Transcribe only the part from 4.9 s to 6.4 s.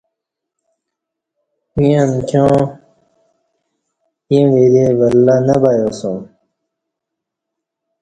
ولہ نہ بیاسُوم چہ